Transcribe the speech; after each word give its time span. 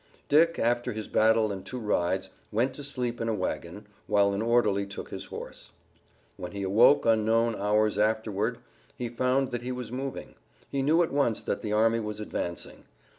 Dick, 0.29 0.57
after 0.57 0.93
his 0.93 1.07
battle 1.07 1.51
and 1.51 1.63
two 1.63 1.77
rides, 1.77 2.31
went 2.51 2.73
to 2.73 2.83
sleep 2.83 3.21
in 3.21 3.29
a 3.29 3.35
wagon, 3.35 3.85
while 4.07 4.33
an 4.33 4.41
orderly 4.41 4.87
took 4.87 5.09
his 5.11 5.25
horse. 5.25 5.69
When 6.37 6.53
he 6.53 6.63
awoke 6.63 7.05
unknown 7.05 7.55
hours 7.55 7.99
afterward 7.99 8.57
he 8.95 9.09
found 9.09 9.51
that 9.51 9.61
he 9.61 9.71
was 9.71 9.91
moving. 9.91 10.33
He 10.71 10.81
knew 10.81 11.03
at 11.03 11.13
once 11.13 11.43
that 11.43 11.61
the 11.61 11.73
army 11.73 11.99
was 11.99 12.19
advancing. 12.19 12.85